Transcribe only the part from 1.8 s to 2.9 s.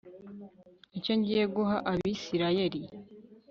Abisirayeli